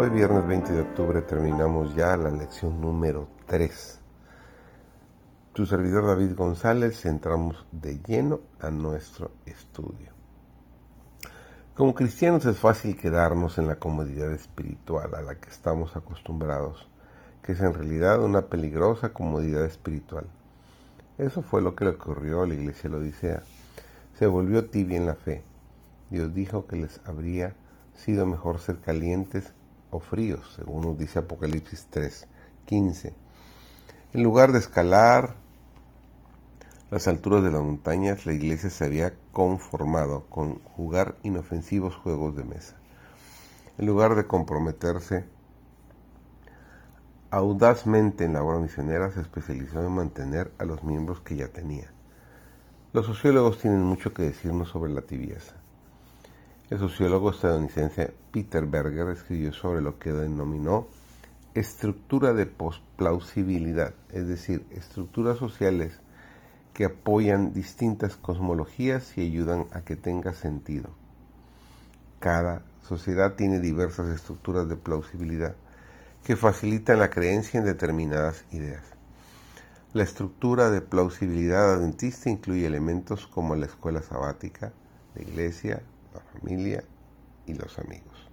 [0.00, 3.98] Hoy viernes 20 de octubre terminamos ya la lección número 3.
[5.52, 10.12] Tu servidor David González entramos de lleno a nuestro estudio.
[11.74, 16.88] Como cristianos es fácil quedarnos en la comodidad espiritual a la que estamos acostumbrados,
[17.42, 20.28] que es en realidad una peligrosa comodidad espiritual.
[21.18, 23.42] Eso fue lo que le ocurrió a la iglesia de Odisea.
[24.16, 25.42] Se volvió tibia en la fe.
[26.08, 27.56] Dios dijo que les habría
[27.96, 29.54] sido mejor ser calientes
[29.90, 32.26] o fríos, según nos dice Apocalipsis 3,
[32.66, 33.14] 15.
[34.12, 35.36] En lugar de escalar
[36.90, 42.44] las alturas de las montañas, la iglesia se había conformado con jugar inofensivos juegos de
[42.44, 42.76] mesa.
[43.76, 45.24] En lugar de comprometerse
[47.30, 51.92] audazmente en la obra misionera, se especializó en mantener a los miembros que ya tenía.
[52.94, 55.54] Los sociólogos tienen mucho que decirnos sobre la tibieza.
[56.70, 60.86] El sociólogo estadounidense Peter Berger escribió sobre lo que denominó
[61.54, 65.98] estructura de plausibilidad, es decir, estructuras sociales
[66.74, 70.90] que apoyan distintas cosmologías y ayudan a que tenga sentido.
[72.20, 75.56] Cada sociedad tiene diversas estructuras de plausibilidad
[76.22, 78.84] que facilitan la creencia en determinadas ideas.
[79.94, 84.74] La estructura de plausibilidad adventista incluye elementos como la escuela sabática,
[85.14, 85.82] la iglesia,
[86.18, 86.84] la familia
[87.46, 88.28] y los amigos.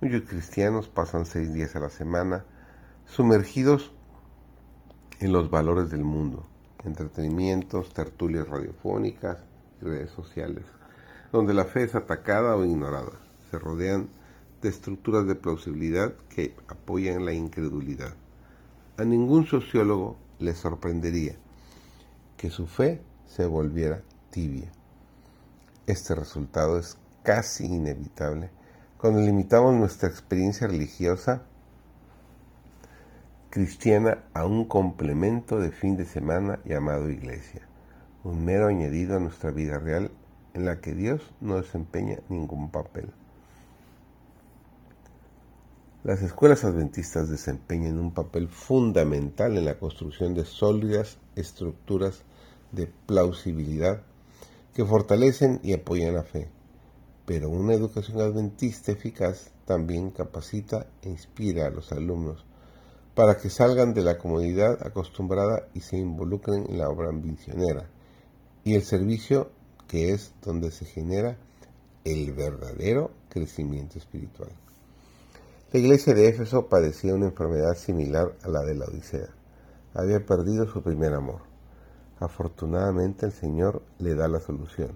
[0.00, 2.44] Muchos cristianos pasan seis días a la semana
[3.06, 3.92] sumergidos
[5.20, 6.46] en los valores del mundo,
[6.84, 9.38] entretenimientos, tertulias radiofónicas
[9.80, 10.64] y redes sociales,
[11.32, 13.12] donde la fe es atacada o ignorada.
[13.50, 14.08] Se rodean
[14.60, 18.14] de estructuras de plausibilidad que apoyan la incredulidad.
[18.98, 21.36] A ningún sociólogo le sorprendería
[22.36, 24.70] que su fe se volviera tibia.
[25.86, 28.50] Este resultado es casi inevitable
[28.98, 31.42] cuando limitamos nuestra experiencia religiosa
[33.50, 37.62] cristiana a un complemento de fin de semana llamado iglesia,
[38.24, 40.10] un mero añadido a nuestra vida real
[40.54, 43.12] en la que Dios no desempeña ningún papel.
[46.02, 52.22] Las escuelas adventistas desempeñan un papel fundamental en la construcción de sólidas estructuras
[52.72, 54.02] de plausibilidad
[54.76, 56.50] que fortalecen y apoyan la fe.
[57.24, 62.44] Pero una educación adventista eficaz también capacita e inspira a los alumnos
[63.14, 67.88] para que salgan de la comodidad acostumbrada y se involucren en la obra misionera
[68.64, 69.50] y el servicio
[69.88, 71.38] que es donde se genera
[72.04, 74.50] el verdadero crecimiento espiritual.
[75.72, 79.30] La iglesia de Éfeso padecía una enfermedad similar a la de la Odisea.
[79.94, 81.55] Había perdido su primer amor.
[82.18, 84.92] Afortunadamente el Señor le da la solución.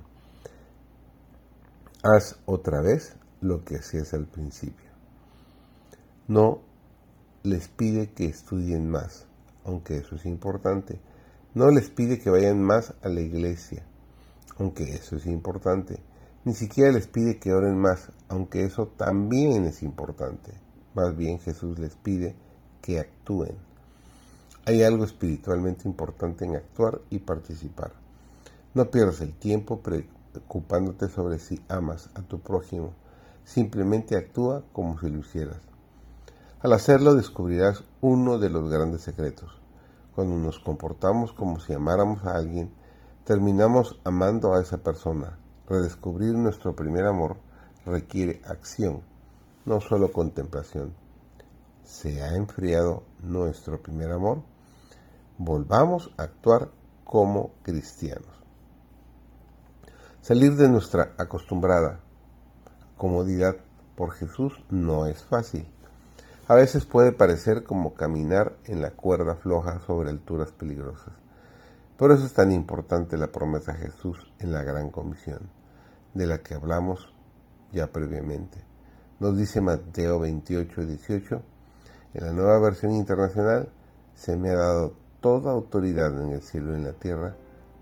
[2.02, 4.90] Haz otra vez lo que hacías al principio.
[6.28, 6.60] No
[7.42, 9.26] les pide que estudien más,
[9.64, 10.98] aunque eso es importante.
[11.54, 13.84] No les pide que vayan más a la iglesia,
[14.58, 15.98] aunque eso es importante.
[16.44, 20.52] Ni siquiera les pide que oren más, aunque eso también es importante.
[20.94, 22.34] Más bien Jesús les pide
[22.80, 23.69] que actúen.
[24.66, 27.92] Hay algo espiritualmente importante en actuar y participar.
[28.74, 32.92] No pierdas el tiempo preocupándote sobre si amas a tu prójimo.
[33.44, 35.56] Simplemente actúa como si lo hicieras.
[36.60, 39.50] Al hacerlo descubrirás uno de los grandes secretos.
[40.14, 42.70] Cuando nos comportamos como si amáramos a alguien,
[43.24, 45.38] terminamos amando a esa persona.
[45.68, 47.38] Redescubrir nuestro primer amor
[47.86, 49.00] requiere acción,
[49.64, 50.99] no solo contemplación.
[51.90, 54.44] ¿Se ha enfriado nuestro primer amor?
[55.42, 56.68] volvamos a actuar
[57.02, 58.28] como cristianos.
[60.20, 61.98] Salir de nuestra acostumbrada
[62.96, 63.56] comodidad
[63.96, 65.66] por Jesús no es fácil.
[66.46, 71.14] A veces puede parecer como caminar en la cuerda floja sobre alturas peligrosas.
[71.96, 75.50] Por eso es tan importante la promesa de Jesús en la gran comisión,
[76.14, 77.12] de la que hablamos
[77.72, 78.62] ya previamente.
[79.18, 81.42] Nos dice Mateo 28, 18,
[82.14, 83.68] en la nueva versión internacional,
[84.14, 87.34] se me ha dado toda autoridad en el cielo y en la tierra,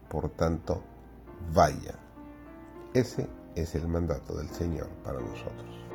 [0.08, 0.82] por tanto,
[1.54, 1.94] vaya.
[2.94, 5.87] Ese es el mandato del Señor para nosotros.